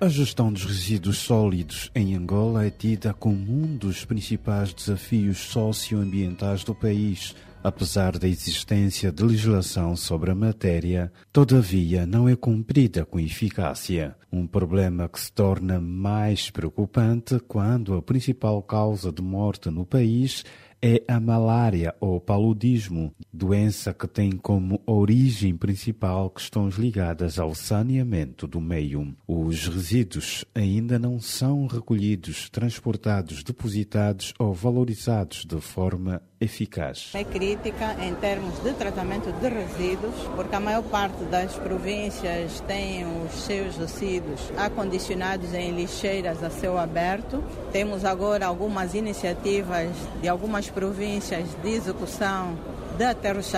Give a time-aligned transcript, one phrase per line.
[0.00, 6.62] A gestão dos resíduos sólidos em Angola é tida como um dos principais desafios socioambientais
[6.62, 7.34] do país.
[7.64, 14.14] Apesar da existência de legislação sobre a matéria, todavia não é cumprida com eficácia.
[14.30, 20.44] Um problema que se torna mais preocupante quando a principal causa de morte no país
[20.44, 20.67] é
[21.08, 28.60] a malária ou paludismo, doença que tem como origem principal questões ligadas ao saneamento do
[28.60, 29.14] meio.
[29.26, 37.10] Os resíduos ainda não são recolhidos, transportados, depositados ou valorizados de forma eficaz.
[37.14, 43.04] É crítica em termos de tratamento de resíduos, porque a maior parte das províncias tem
[43.24, 47.42] os seus resíduos acondicionados em lixeiras a céu aberto.
[47.72, 52.56] Temos agora algumas iniciativas de algumas províncias de execução
[52.98, 53.52] de aterros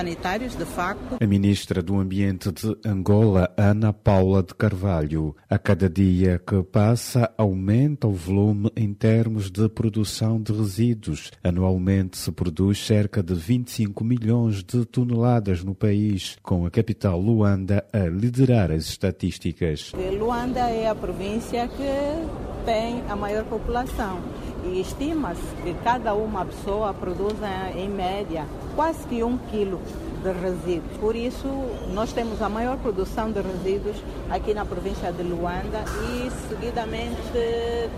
[0.54, 1.16] de facto.
[1.18, 7.32] A ministra do Ambiente de Angola, Ana Paula de Carvalho, a cada dia que passa
[7.38, 11.30] aumenta o volume em termos de produção de resíduos.
[11.42, 17.82] Anualmente se produz cerca de 25 milhões de toneladas no país, com a capital Luanda
[17.94, 19.92] a liderar as estatísticas.
[20.18, 24.20] Luanda é a província que tem a maior população
[24.64, 27.34] e estima-se que cada uma pessoa produz
[27.76, 29.80] em média quase que um quilo
[30.22, 30.96] de resíduos.
[30.98, 31.48] Por isso,
[31.92, 33.96] nós temos a maior produção de resíduos
[34.28, 37.16] aqui na província de Luanda e, seguidamente,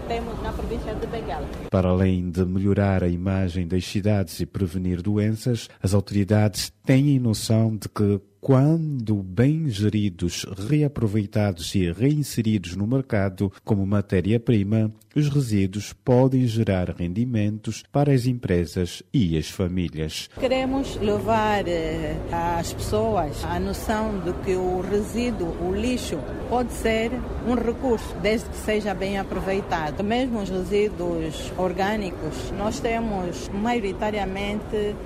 [0.06, 1.46] temos na província de Benguela.
[1.70, 7.76] Para além de melhorar a imagem das cidades e prevenir doenças, as autoridades têm noção
[7.76, 16.44] de que quando bem geridos, reaproveitados e reinseridos no mercado como matéria-prima, os resíduos podem
[16.48, 20.28] gerar rendimentos para as empresas e as famílias.
[20.40, 27.12] Queremos levar eh, às pessoas a noção de que o resíduo, o lixo, pode ser
[27.46, 30.02] um recurso, desde que seja bem aproveitado.
[30.02, 34.96] Mesmo os resíduos orgânicos, nós temos maioritariamente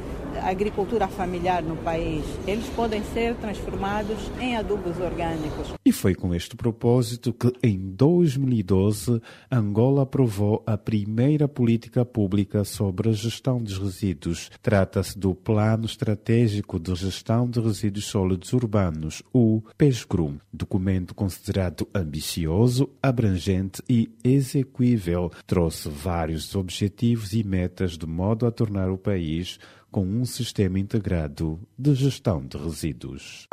[0.42, 2.24] agricultura familiar no país.
[2.46, 5.74] Eles podem ser transformados em adubos orgânicos.
[5.84, 9.20] E foi com este propósito que, em 2012,
[9.50, 14.50] Angola aprovou a primeira política pública sobre a gestão dos resíduos.
[14.62, 22.88] Trata-se do Plano Estratégico de Gestão de Resíduos Sólidos Urbanos, o PESGRUM, documento considerado ambicioso,
[23.02, 25.30] abrangente e execuível.
[25.46, 29.58] Trouxe vários objetivos e metas de modo a tornar o país
[29.96, 33.48] com um sistema integrado de gestão de resíduos.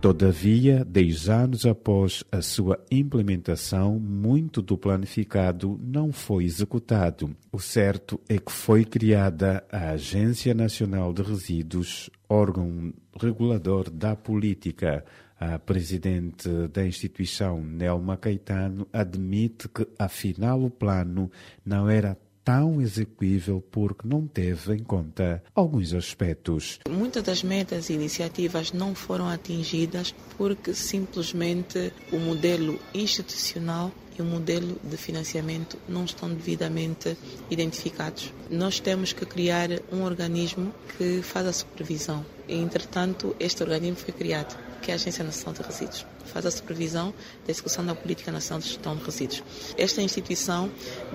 [0.00, 7.36] Todavia, dez anos após a sua implementação, muito do planificado não foi executado.
[7.52, 15.04] O certo é que foi criada a Agência Nacional de Resíduos, órgão regulador da política.
[15.40, 21.30] A presidente da instituição, Nelma Caetano, admite que, afinal, o plano
[21.64, 22.18] não era
[22.48, 26.80] tão execuível porque não teve em conta alguns aspectos.
[26.88, 34.24] Muitas das metas e iniciativas não foram atingidas porque simplesmente o modelo institucional e o
[34.24, 37.16] modelo de financiamento não estão devidamente
[37.50, 38.32] identificados.
[38.50, 42.24] Nós temos que criar um organismo que faz a supervisão.
[42.48, 46.06] Entretanto, este organismo foi criado, que é a Agência Nacional de Resíduos.
[46.26, 49.42] Faz a supervisão da execução da Política Nacional de Gestão de Resíduos.
[49.76, 50.70] Esta instituição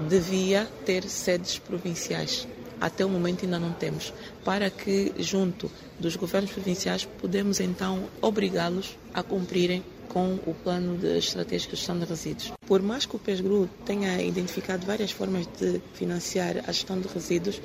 [0.09, 2.47] devia ter sedes provinciais
[2.83, 4.13] até o momento ainda não temos,
[4.43, 11.17] para que, junto dos governos provinciais, podemos então obrigá-los a cumprirem com o plano de
[11.17, 12.51] estratégico de gestão de resíduos.
[12.67, 17.61] Por mais que o PESGRU tenha identificado várias formas de financiar a gestão de resíduos,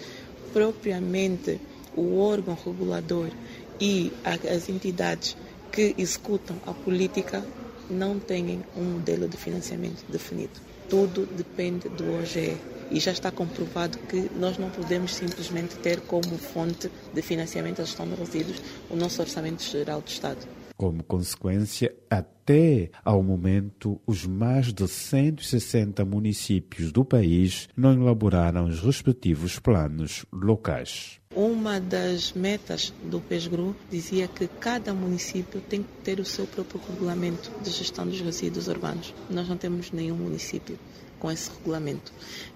[0.52, 1.60] propriamente
[1.96, 3.30] o órgão regulador
[3.80, 5.36] e as entidades
[5.72, 7.44] que executam a política
[7.90, 10.52] não têm um modelo de financiamento definido.
[10.88, 12.56] Tudo depende do OGE
[12.90, 17.84] e já está comprovado que nós não podemos simplesmente ter como fonte de financiamento da
[17.84, 18.60] gestão de resíduos
[18.90, 20.57] o nosso Orçamento Geral do Estado.
[20.78, 28.78] Como consequência, até ao momento, os mais de 160 municípios do país não elaboraram os
[28.78, 31.18] respectivos planos locais.
[31.34, 36.80] Uma das metas do PESGRU dizia que cada município tem que ter o seu próprio
[36.88, 39.12] regulamento de gestão dos resíduos urbanos.
[39.28, 40.78] Nós não temos nenhum município
[41.18, 42.12] com esse regulamento.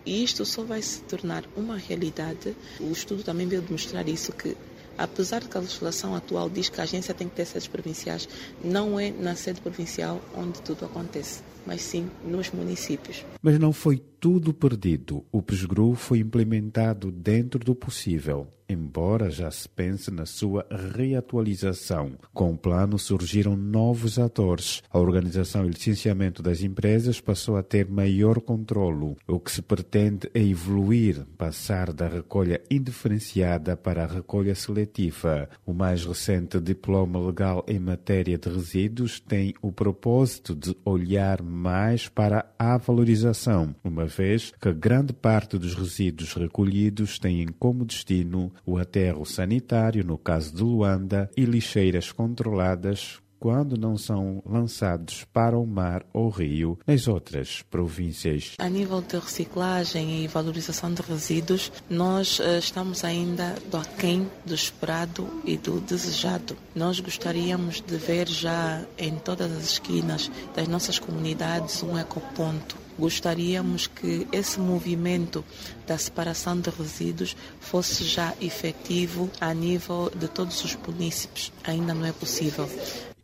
[0.06, 2.54] E isto só vai se tornar uma realidade.
[2.78, 4.56] O estudo também veio demonstrar isso, que
[5.02, 8.28] apesar de que a legislação atual diz que a agência tem que ter sedes provinciais,
[8.62, 11.42] não é na sede provincial onde tudo acontece.
[11.66, 13.24] mas sim nos municípios.
[13.40, 15.24] Mas não foi tudo perdido.
[15.32, 20.64] O PESGRU foi implementado dentro do possível, embora já se pense na sua
[20.94, 22.12] reatualização.
[22.32, 24.80] Com o plano surgiram novos atores.
[24.88, 29.16] A organização e licenciamento das empresas passou a ter maior controlo.
[29.26, 35.50] O que se pretende é evoluir, passar da recolha indiferenciada para a recolha seletiva.
[35.66, 42.08] O mais recente diploma legal em matéria de resíduos tem o propósito de olhar mais
[42.08, 48.78] para a valorização, uma vez que grande parte dos resíduos recolhidos têm como destino o
[48.78, 55.66] aterro sanitário, no caso de Luanda, e lixeiras controladas quando não são lançados para o
[55.66, 58.54] mar ou rio nas outras províncias.
[58.56, 64.54] A nível de reciclagem e valorização de resíduos, nós uh, estamos ainda do aquém do
[64.54, 66.56] esperado e do desejado.
[66.72, 73.86] Nós gostaríamos de ver já em todas as esquinas das nossas comunidades um ecoponto gostaríamos
[73.86, 75.42] que esse movimento
[75.86, 81.50] da separação de resíduos fosse já efetivo a nível de todos os municípios.
[81.64, 82.68] Ainda não é possível.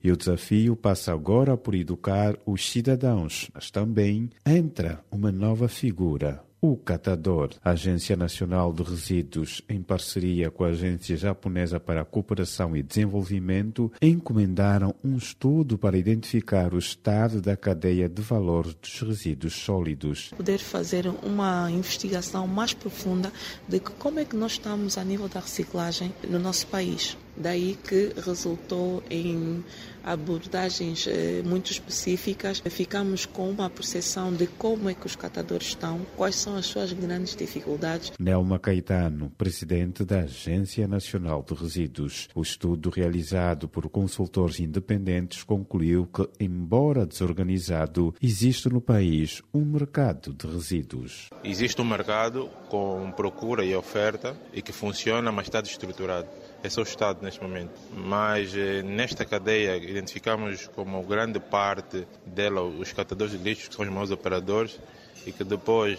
[0.02, 6.42] E o desafio passa agora por educar os cidadãos, mas também entra uma nova figura,
[6.60, 7.50] o catador.
[7.64, 12.82] A Agência Nacional de Resíduos, em parceria com a Agência Japonesa para a Cooperação e
[12.82, 20.30] Desenvolvimento, encomendaram um estudo para identificar o estado da cadeia de valor dos resíduos sólidos.
[20.36, 23.32] Poder fazer uma investigação mais profunda
[23.68, 27.16] de como é que nós estamos a nível da reciclagem no nosso país.
[27.38, 29.62] Daí que resultou em
[30.02, 32.62] abordagens eh, muito específicas.
[32.66, 36.92] Ficamos com uma percepção de como é que os catadores estão, quais são as suas
[36.92, 38.12] grandes dificuldades.
[38.18, 42.28] Nelma Caetano, presidente da Agência Nacional de Resíduos.
[42.34, 50.32] O estudo realizado por consultores independentes concluiu que, embora desorganizado, existe no país um mercado
[50.32, 51.28] de resíduos.
[51.44, 56.26] Existe um mercado com procura e oferta e que funciona, mas está desestruturado
[56.62, 57.72] é o estado neste momento.
[57.94, 63.84] Mas eh, nesta cadeia identificamos como grande parte dela os catadores de lixo, que são
[63.84, 64.78] os maiores operadores,
[65.26, 65.98] e que depois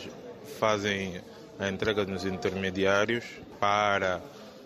[0.60, 1.22] fazem
[1.60, 3.26] a entrega nos intermediários
[3.60, 4.22] para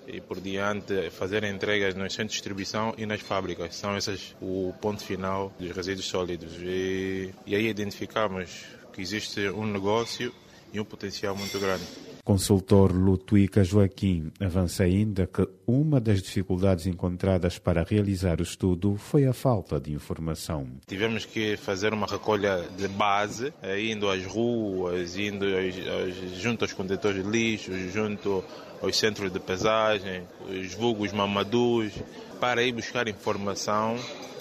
[0.07, 3.75] e por diante fazer entregas nos centros de distribuição e nas fábricas.
[3.75, 6.53] São esses o ponto final dos resíduos sólidos.
[6.59, 10.33] E, e aí identificamos que existe um negócio
[10.73, 11.83] e um potencial muito grande.
[12.23, 19.27] Consultor Lutuica Joaquim avança ainda que uma das dificuldades encontradas para realizar o estudo foi
[19.27, 20.65] a falta de informação.
[20.87, 26.71] Tivemos que fazer uma recolha de base, eh, indo às ruas, indo aos, junto aos
[26.71, 28.41] condutores de lixo, junto
[28.81, 31.91] aos centros de pesagem, os vulgos mamadus,
[32.39, 33.97] para ir buscar informação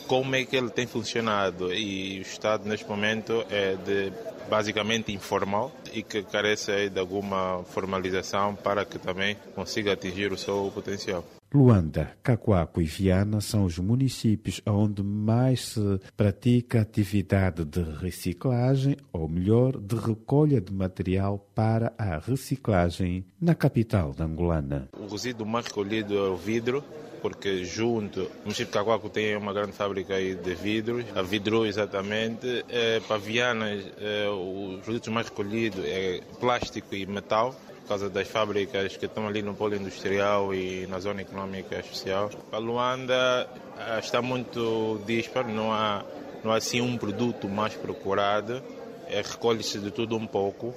[0.06, 4.12] como é que ele tem funcionado e o estado neste momento é de
[4.48, 10.70] basicamente informal e que carece de alguma formalização para que também consiga atingir o seu
[10.74, 11.24] potencial.
[11.54, 19.28] Luanda, Cacoaco e Viana são os municípios onde mais se pratica atividade de reciclagem, ou
[19.28, 24.88] melhor, de recolha de material para a reciclagem na capital da Angolana.
[24.98, 26.82] O resíduo mais recolhido é o vidro,
[27.20, 32.64] porque junto, o município de Caguaco tem uma grande fábrica de vidros, a Vidro exatamente,
[32.68, 38.28] é, para Viana é, os produtos mais recolhidos é plástico e metal, por causa das
[38.28, 42.30] fábricas que estão ali no polo industrial e na zona econômica especial.
[42.50, 46.04] Para Luanda ah, está muito disparo, não há,
[46.44, 48.62] não há assim um produto mais procurado,
[49.08, 50.74] é, recolhe-se de tudo um pouco,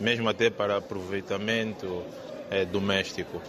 [0.00, 2.02] mesmo até para aproveitamento
[2.50, 3.42] é, doméstico.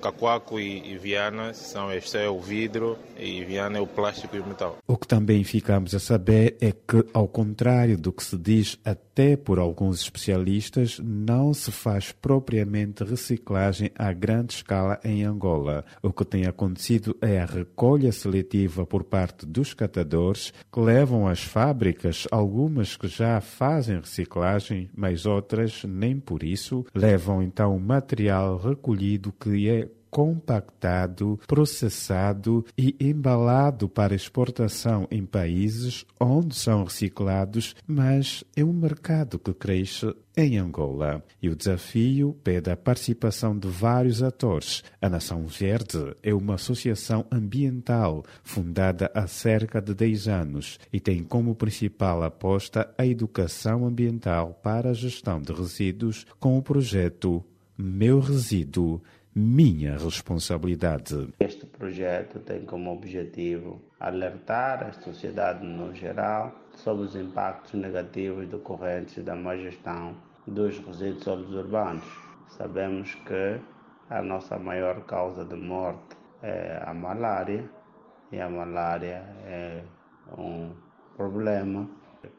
[0.00, 4.40] Cacoaco e, e Viana, são este é o vidro e Viana é o plástico e
[4.40, 4.78] o metal.
[4.86, 9.36] O que também ficamos a saber é que, ao contrário do que se diz até
[9.36, 15.84] por alguns especialistas, não se faz propriamente reciclagem a grande escala em Angola.
[16.02, 21.42] O que tem acontecido é a recolha seletiva por parte dos catadores que levam às
[21.42, 28.58] fábricas, algumas que já fazem reciclagem, mas outras nem por isso, levam então o material
[28.58, 38.42] recolhido que é compactado, processado e embalado para exportação em países onde são reciclados, mas
[38.56, 41.22] é um mercado que cresce em Angola.
[41.42, 44.82] E o desafio pede a participação de vários atores.
[45.02, 51.22] A Nação Verde é uma associação ambiental fundada há cerca de 10 anos e tem
[51.22, 57.44] como principal aposta a educação ambiental para a gestão de resíduos com o projeto
[57.76, 59.02] Meu Resíduo
[59.38, 61.28] minha responsabilidade.
[61.38, 69.22] Este projeto tem como objetivo alertar a sociedade no geral sobre os impactos negativos decorrentes
[69.22, 70.16] da má gestão
[70.46, 72.02] dos resíduos urbanos.
[72.48, 73.60] Sabemos que
[74.08, 77.68] a nossa maior causa de morte é a malária
[78.32, 79.82] e a malária é
[80.38, 80.72] um
[81.14, 81.86] problema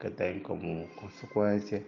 [0.00, 1.86] que tem como consequência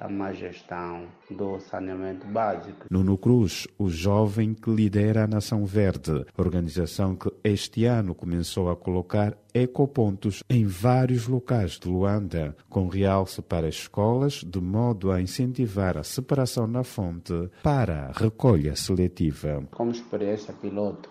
[0.00, 2.86] a má gestão do saneamento básico.
[2.90, 8.76] Nuno Cruz, o jovem que lidera a Nação Verde, organização que este ano começou a
[8.76, 15.96] colocar ecopontos em vários locais de Luanda, com realce para escolas, de modo a incentivar
[15.96, 19.66] a separação na fonte para a recolha seletiva.
[19.72, 21.10] Como experiência piloto,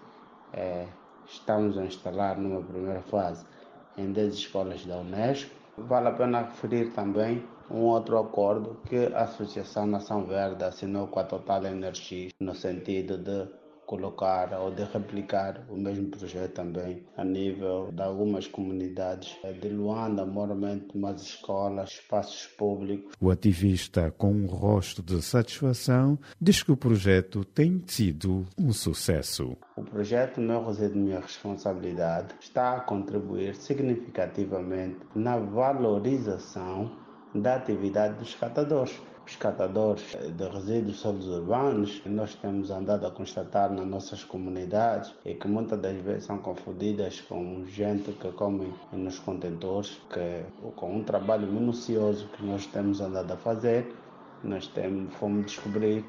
[0.53, 0.87] é,
[1.27, 3.45] estamos a instalar numa primeira fase
[3.97, 5.51] em 10 escolas da Unesco.
[5.77, 11.19] Vale a pena referir também um outro acordo que a Associação Nação Verde assinou com
[11.19, 13.47] a Total Energies no sentido de
[13.87, 20.25] colocar ou de replicar o mesmo projeto também a nível de algumas comunidades de Luanda,
[20.25, 23.15] moralmente umas escolas, espaços públicos.
[23.19, 29.55] O ativista, com um rosto de satisfação, diz que o projeto tem sido um sucesso.
[29.77, 38.35] O projeto Meu Resíduo Minha Responsabilidade está a contribuir significativamente na valorização da atividade dos
[38.35, 38.99] catadores.
[39.25, 45.33] Os catadores de resíduos sólidos urbanos, nós temos andado a constatar nas nossas comunidades e
[45.33, 50.45] que muitas das vezes são confundidas com gente que come nos contentores, que
[50.77, 53.93] com um trabalho minucioso que nós temos andado a fazer,
[54.41, 56.05] nós temos, fomos descobrir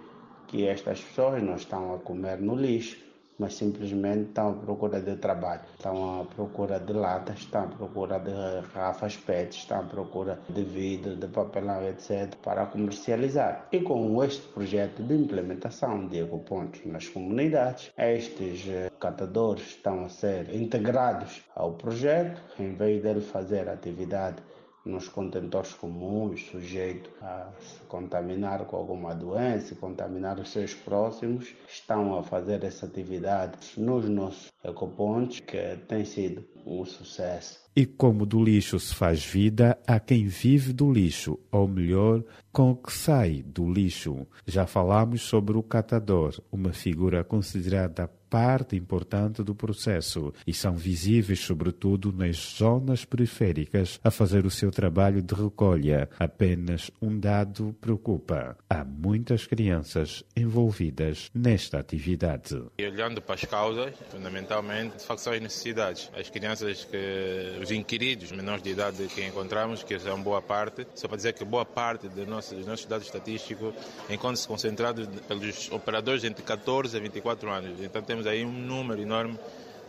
[0.46, 3.07] que estas pessoas não estão a comer no lixo,
[3.38, 8.18] mas simplesmente estão à procura de trabalho, estão à procura de latas, estão à procura
[8.18, 13.68] de garrafas PET, estão à procura de vidro, de papelão, etc., para comercializar.
[13.71, 18.66] E com este projeto de implementação de ecopontos nas comunidades, estes
[18.99, 24.42] catadores estão a ser integrados ao projeto, em vez de fazer atividade
[24.88, 32.18] nos contentores comuns, sujeito a se contaminar com alguma doença, contaminar os seus próximos, estão
[32.18, 37.58] a fazer essa atividade nos nossos ecopontos, que tem sido um sucesso.
[37.75, 42.72] E como do lixo se faz vida, há quem vive do lixo, ou melhor, com
[42.72, 44.26] o que sai do lixo.
[44.46, 51.40] Já falamos sobre o catador, uma figura considerada parte importante do processo e são visíveis,
[51.40, 56.08] sobretudo, nas zonas periféricas a fazer o seu trabalho de recolha.
[56.18, 62.62] Apenas um dado preocupa: há muitas crianças envolvidas nesta atividade.
[62.78, 66.10] E olhando para as causas, fundamentalmente, de facto, são as necessidades.
[66.14, 71.08] As crianças que, os inquiridos menores de idade que encontramos, que são boa parte, só
[71.08, 73.74] para dizer que boa parte de nossos, dos nossos dados estatísticos
[74.08, 77.80] encontram-se concentrados pelos operadores entre 14 a 24 anos.
[77.80, 79.38] Então, temos aí um número enorme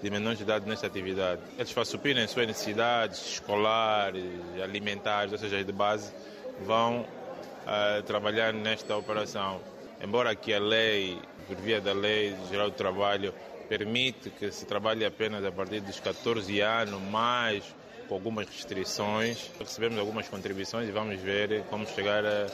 [0.01, 1.41] de menores de idade nesta atividade.
[1.57, 4.23] Eles, suprirem suas necessidades escolares,
[4.63, 6.11] alimentares, ou seja, de base,
[6.65, 9.59] vão uh, trabalhar nesta operação.
[10.01, 13.33] Embora que a lei, por via da Lei Geral do Trabalho,
[13.69, 17.63] permite que se trabalhe apenas a partir dos 14 anos, mas
[18.07, 22.47] com algumas restrições, recebemos algumas contribuições e vamos ver como chegar a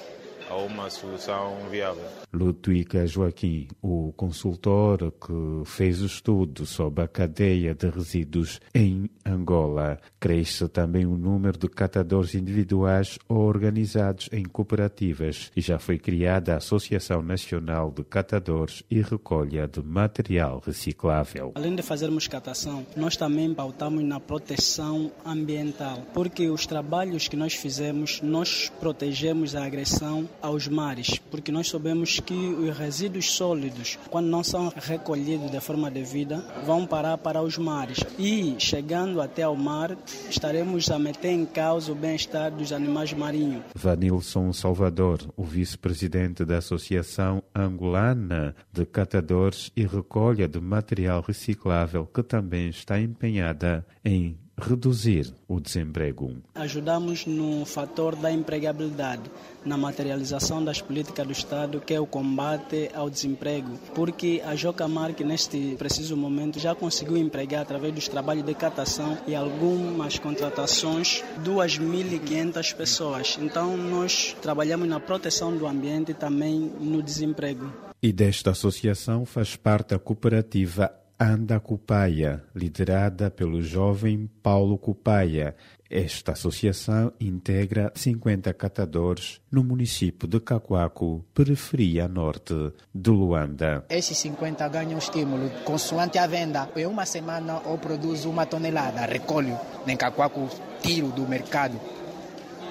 [0.49, 2.03] a uma solução viável.
[2.33, 9.99] Ludwig Joaquim, o consultor que fez o estudo sobre a cadeia de resíduos em Angola,
[10.19, 16.53] cresce também o número de catadores individuais ou organizados em cooperativas e já foi criada
[16.53, 21.53] a Associação Nacional de Catadores e Recolha de Material Reciclável.
[21.55, 27.53] Além de fazermos catação, nós também pautamos na proteção ambiental, porque os trabalhos que nós
[27.53, 34.27] fizemos, nós protegemos a agressão aos mares, porque nós sabemos que os resíduos sólidos, quando
[34.27, 37.99] não são recolhidos de forma devida, vão parar para os mares.
[38.17, 39.97] E chegando até ao mar,
[40.29, 43.63] estaremos a meter em causa o bem-estar dos animais marinhos.
[43.75, 52.21] Vanilson Salvador, o vice-presidente da Associação Angolana de Catadores e Recolha de Material Reciclável, que
[52.21, 56.37] também está empenhada em reduzir o desemprego.
[56.55, 59.23] Ajudamos no fator da empregabilidade,
[59.65, 65.13] na materialização das políticas do Estado, que é o combate ao desemprego, porque a Jocamar,
[65.13, 71.23] que neste preciso momento já conseguiu empregar através dos trabalhos de catação e algumas contratações
[71.43, 73.37] 2.500 pessoas.
[73.41, 77.71] Então nós trabalhamos na proteção do ambiente e também no desemprego.
[78.01, 85.55] E desta associação faz parte a cooperativa Anda Cupaia, liderada pelo jovem Paulo Cupaia.
[85.89, 92.53] Esta associação integra 50 catadores no município de Cacoaco, periferia norte
[92.93, 93.85] de Luanda.
[93.89, 96.69] Esses 50 ganham estímulo consoante a venda.
[96.75, 99.57] Em uma semana eu produzo uma tonelada, recolho
[99.87, 100.49] em Cacoaco,
[100.81, 101.79] tiro do mercado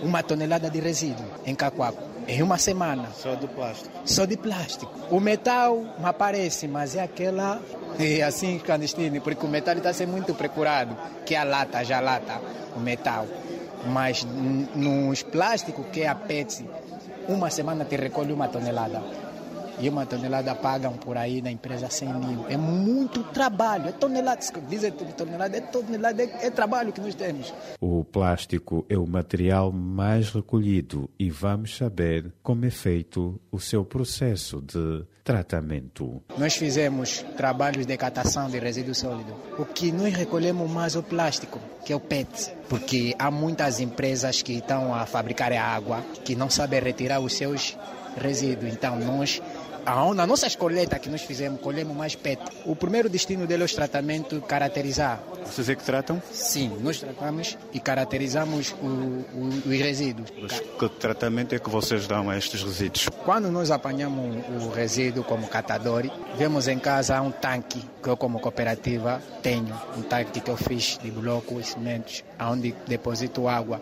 [0.02, 2.02] uma tonelada de resíduo em Cacoaco.
[2.26, 3.08] Em uma semana.
[3.14, 3.90] Só do plástico?
[4.04, 4.92] Só de plástico.
[5.10, 7.60] O metal me aparece, mas é aquela
[7.98, 11.98] é assim clandestino, porque o metal está sendo muito procurado, que é a lata, já
[11.98, 12.40] a lata,
[12.74, 13.26] o metal.
[13.86, 14.26] Mas
[14.74, 16.64] nos plásticos, que é a PET,
[17.28, 19.02] uma semana te recolhe uma tonelada
[19.78, 22.46] e uma tonelada pagam por aí na empresa 100 mil.
[22.48, 27.52] É muito trabalho, é tonelada, dizem tonelada, é tonelada, é, é trabalho que nós temos.
[27.80, 33.84] O plástico é o material mais recolhido e vamos saber como é feito o seu
[33.84, 36.22] processo de tratamento.
[36.36, 39.34] Nós fizemos trabalhos de catação de resíduo sólido.
[39.58, 43.80] O que nós recolhemos mais é o plástico, que é o PET, porque há muitas
[43.80, 47.76] empresas que estão a fabricar a água que não sabem retirar os seus
[48.16, 48.72] resíduos.
[48.72, 49.40] Então nós
[49.84, 52.40] na nossa colheita que nós fizemos, colhemos mais PET.
[52.64, 55.20] O primeiro destino dele é o tratamento caracterizar.
[55.44, 56.22] Vocês é que tratam?
[56.32, 60.32] Sim, nós tratamos e caracterizamos o, o, os resíduos.
[60.40, 63.08] Mas que tratamento é que vocês dão a estes resíduos?
[63.24, 66.04] Quando nós apanhamos o resíduo como catador,
[66.36, 70.98] vemos em casa um tanque que eu como cooperativa tenho, um tanque que eu fiz
[71.02, 73.80] de bloco e cimentos, onde deposito água.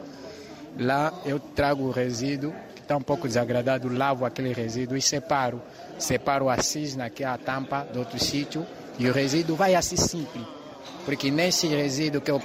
[0.78, 5.62] Lá eu trago o resíduo está um pouco desagradado, lavo aquele resíduo e separo
[5.98, 8.66] separo a cisna, que é a tampa do outro sítio,
[8.98, 10.44] e o resíduo vai assim simples.
[11.04, 12.40] Porque nesse resíduo que é o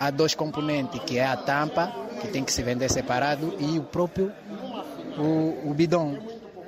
[0.00, 3.82] há dois componentes, que é a tampa, que tem que se vender separado, e o
[3.82, 4.32] próprio
[5.18, 6.18] o, o bidon.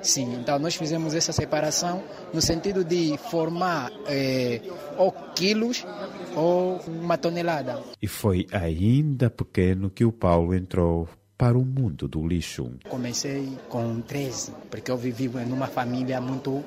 [0.01, 4.61] Sim, então nós fizemos essa separação no sentido de formar eh,
[4.95, 5.85] ou quilos
[6.35, 7.81] ou uma tonelada.
[7.99, 12.71] E foi ainda pequeno que o Paulo entrou para o mundo do lixo.
[12.89, 16.63] Comecei com 13, porque eu vivi numa família muito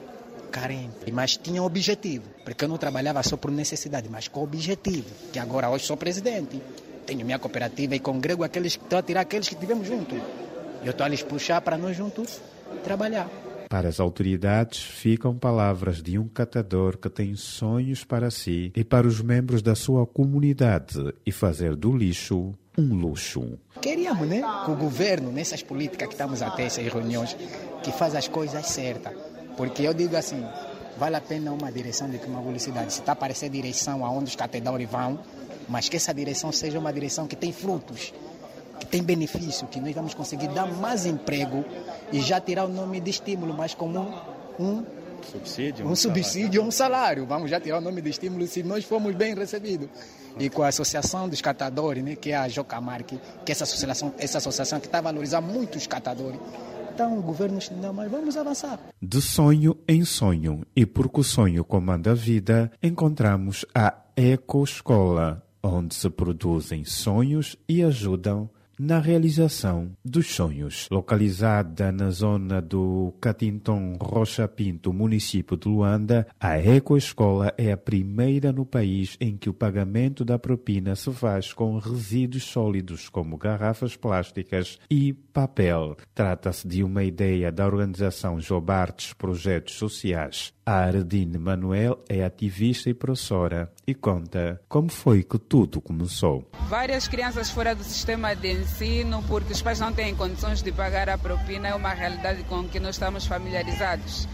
[0.50, 5.38] carente, mas tinha objetivo, porque eu não trabalhava só por necessidade, mas com objetivo, que
[5.38, 6.60] agora hoje sou presidente,
[7.06, 10.18] tenho minha cooperativa e congrego aqueles que estão a tirar aqueles que tivemos juntos.
[10.84, 12.40] Eu estou a lhes puxar para nós juntos
[12.84, 13.28] trabalhar.
[13.68, 19.06] Para as autoridades, ficam palavras de um catador que tem sonhos para si e para
[19.06, 23.58] os membros da sua comunidade e fazer do lixo um luxo.
[23.80, 27.36] Queríamos, né, que o governo, nessas políticas que estamos a ter, essas reuniões,
[27.82, 29.12] que faz as coisas certas.
[29.56, 30.44] Porque eu digo assim,
[30.98, 32.92] vale a pena uma direção de uma publicidade.
[32.92, 35.20] Se está a aparecer direção aonde os catedores vão,
[35.68, 38.12] mas que essa direção seja uma direção que tem frutos,
[38.78, 41.64] que tem benefício, que nós vamos conseguir dar mais emprego
[42.12, 44.00] e já tirar o nome de estímulo, mas como
[44.58, 44.84] um, um
[45.22, 47.26] subsídio, um, um subsídio, um salário.
[47.26, 49.88] Vamos já tirar o nome de estímulo se nós formos bem recebidos
[50.38, 54.14] e com a Associação dos Catadores, né, que é a Jocamarque, que é essa associação,
[54.18, 56.40] essa associação que está a valorizar muito os catadores.
[56.92, 58.78] Então o governo não, mas vamos avançar.
[59.00, 65.94] De sonho em sonho, e porque o sonho comanda a vida, encontramos a Ecoescola, onde
[65.94, 70.88] se produzem sonhos e ajudam na realização dos sonhos.
[70.90, 78.50] Localizada na zona do Catinton Rocha Pinto, município de Luanda, a Ecoescola é a primeira
[78.50, 83.96] no país em que o pagamento da propina se faz com resíduos sólidos como garrafas
[83.96, 85.94] plásticas e papel.
[86.14, 90.54] Trata-se de uma ideia da organização Jobartes Projetos Sociais.
[90.70, 96.48] A Ardine Manuel é ativista e professora e conta como foi que tudo começou.
[96.68, 101.08] Várias crianças fora do sistema de ensino, porque os pais não têm condições de pagar
[101.08, 104.28] a propina, é uma realidade com que nós estamos familiarizados.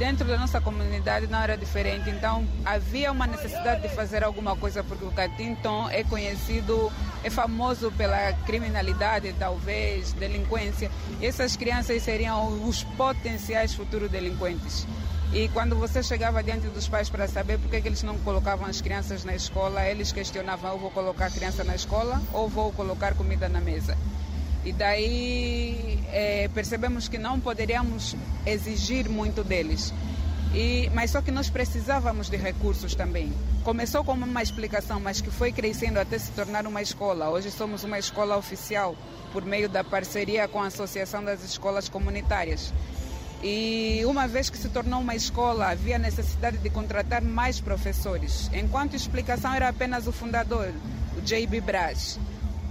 [0.00, 4.82] Dentro da nossa comunidade não era diferente, então havia uma necessidade de fazer alguma coisa,
[4.82, 6.90] porque o Catinton é conhecido,
[7.22, 10.90] é famoso pela criminalidade, talvez, delinquência.
[11.20, 14.84] E essas crianças seriam os potenciais futuros delinquentes.
[15.32, 18.80] E quando você chegava diante dos pais para saber por que, eles não colocavam as
[18.80, 23.14] crianças na escola, eles questionavam: eu vou colocar a criança na escola ou vou colocar
[23.14, 23.96] comida na mesa?
[24.64, 29.92] E daí é, percebemos que não poderíamos exigir muito deles.
[30.54, 33.30] E, mas só que nós precisávamos de recursos também.
[33.62, 37.28] Começou como uma explicação, mas que foi crescendo até se tornar uma escola.
[37.28, 38.96] Hoje somos uma escola oficial
[39.30, 42.72] por meio da parceria com a Associação das Escolas Comunitárias.
[43.42, 48.50] E uma vez que se tornou uma escola, havia necessidade de contratar mais professores.
[48.52, 50.72] Enquanto explicação era apenas o fundador,
[51.16, 51.60] o J.B.
[51.60, 52.18] Braz.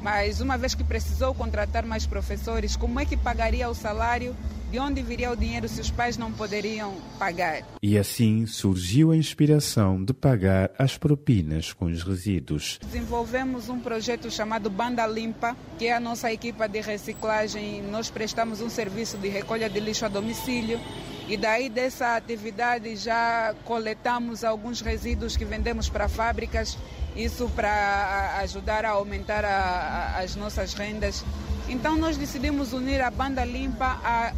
[0.02, 4.36] Mas uma vez que precisou contratar mais professores, como é que pagaria o salário
[4.70, 7.64] de onde viria o dinheiro se os pais não poderiam pagar?
[7.82, 12.80] E assim surgiu a inspiração de pagar as propinas com os resíduos.
[12.84, 17.82] Desenvolvemos um projeto chamado Banda Limpa, que é a nossa equipa de reciclagem.
[17.84, 20.80] Nós prestamos um serviço de recolha de lixo a domicílio.
[21.28, 26.78] E daí dessa atividade já coletamos alguns resíduos que vendemos para fábricas,
[27.18, 31.26] isso para ajudar a aumentar a, a, as nossas rendas
[31.68, 34.34] Então nós decidimos unir a banda limpa à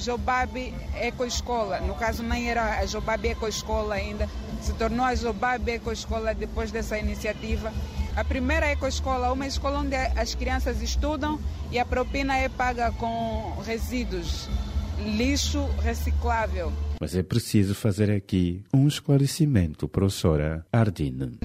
[0.00, 1.80] Jobabe Ecoescola.
[1.80, 4.28] No caso nem era a Jobabe Ecoescola ainda,
[4.60, 7.72] se tornou a Jobabe Ecoescola depois dessa iniciativa.
[8.16, 11.38] A primeira ecoescola, uma escola onde as crianças estudam
[11.70, 14.48] e a propina é paga com resíduos,
[14.98, 16.72] lixo reciclável.
[17.00, 21.38] Mas é preciso fazer aqui um esclarecimento, professora Ardine.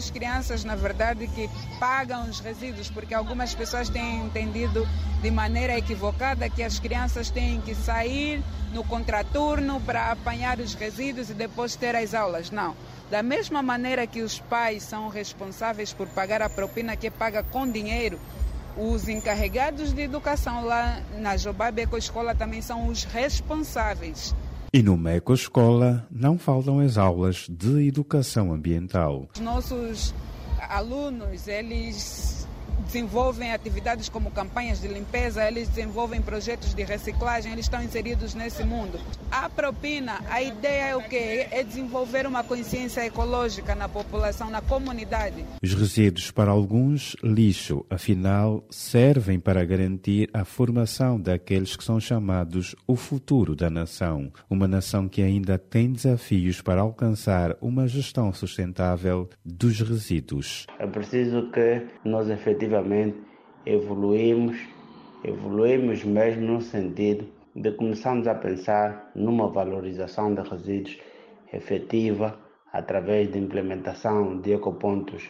[0.00, 4.88] As crianças, na verdade, que pagam os resíduos, porque algumas pessoas têm entendido
[5.20, 11.28] de maneira equivocada que as crianças têm que sair no contraturno para apanhar os resíduos
[11.28, 12.50] e depois ter as aulas.
[12.50, 12.74] Não.
[13.10, 17.70] Da mesma maneira que os pais são responsáveis por pagar a propina que paga com
[17.70, 18.18] dinheiro,
[18.78, 24.34] os encarregados de educação lá na Jobabe Ecoescola também são os responsáveis
[24.72, 29.28] e numa ecoescola não faltam as aulas de educação ambiental.
[29.34, 30.14] Os nossos
[30.68, 32.39] alunos, eles
[32.90, 38.64] desenvolvem atividades como campanhas de limpeza, eles desenvolvem projetos de reciclagem, eles estão inseridos nesse
[38.64, 38.98] mundo.
[39.30, 41.46] A propina, a ideia é o quê?
[41.52, 45.44] É desenvolver uma consciência ecológica na população, na comunidade.
[45.62, 52.74] Os resíduos, para alguns, lixo, afinal, servem para garantir a formação daqueles que são chamados
[52.88, 54.32] o futuro da nação.
[54.50, 60.66] Uma nação que ainda tem desafios para alcançar uma gestão sustentável dos resíduos.
[60.80, 63.18] É preciso que nós efetivamente efetivamente
[63.66, 64.56] evoluímos,
[65.24, 70.98] evoluímos mesmo no sentido de começarmos a pensar numa valorização de resíduos
[71.52, 72.38] efetiva
[72.72, 75.28] através da implementação de ecopontos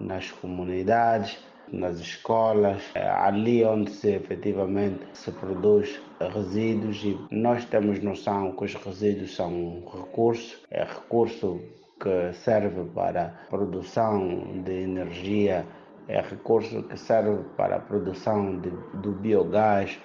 [0.00, 1.38] nas comunidades,
[1.70, 6.00] nas escolas, ali onde se efetivamente se produz
[6.34, 11.60] resíduos e nós temos noção que os resíduos são um recurso, é recurso
[12.00, 15.66] que serve para a produção de energia
[16.08, 18.70] é recurso que serve para a produção de,
[19.02, 20.00] do biogás,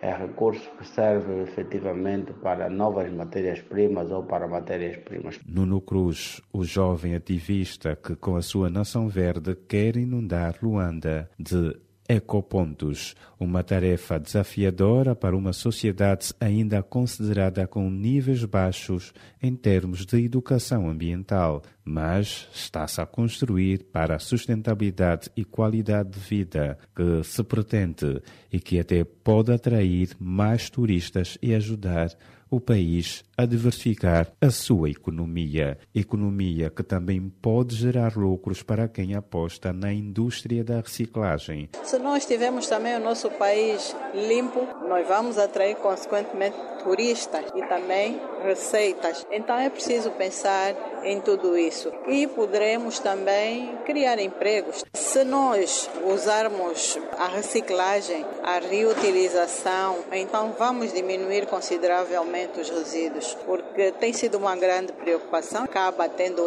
[0.00, 5.40] é recurso que serve efetivamente para novas matérias-primas ou para matérias-primas.
[5.44, 11.76] Nuno Cruz, o jovem ativista que com a sua Nação Verde quer inundar Luanda de
[12.08, 20.24] ecopontos, uma tarefa desafiadora para uma sociedade ainda considerada com níveis baixos em termos de
[20.24, 27.44] educação ambiental, mas está-se a construir para a sustentabilidade e qualidade de vida que se
[27.44, 32.16] pretende e que até pode atrair mais turistas e ajudar
[32.50, 35.78] o país a diversificar a sua economia.
[35.94, 41.70] Economia que também pode gerar lucros para quem aposta na indústria da reciclagem.
[41.84, 48.20] Se nós tivermos também o nosso país limpo, nós vamos atrair consequentemente turistas e também
[48.42, 49.26] receitas.
[49.30, 50.74] Então é preciso pensar
[51.04, 54.84] em tudo isso e poderemos também criar empregos.
[54.94, 64.12] Se nós usarmos a reciclagem, a reutilização, então vamos diminuir consideravelmente os resíduos, porque tem
[64.12, 66.42] sido uma grande preocupação, acaba tendo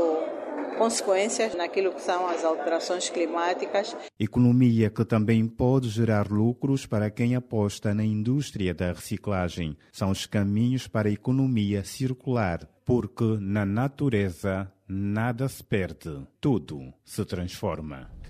[0.78, 3.96] consequências naquilo que são as alterações climáticas.
[4.20, 9.78] Economia que também pode gerar lucros para quem aposta na indústria da reciclagem.
[9.92, 17.24] São os caminhos para a economia circular, porque na natureza nada se perde, tudo se
[17.26, 18.21] transforma.